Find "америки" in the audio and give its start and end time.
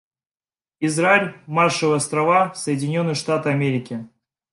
3.49-4.09